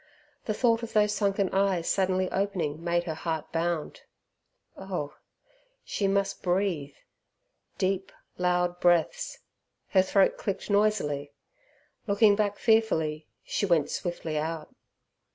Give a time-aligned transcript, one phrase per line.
[0.45, 4.01] The thought of those sunken eyes suddenly opening made her heart bound.
[4.75, 5.13] Oh!
[5.83, 6.95] she must breathe
[7.77, 9.37] deep, loud breaths.
[9.89, 11.33] Her throat clicked noisily.
[12.07, 14.73] Looking back fearfully, she went swiftly out.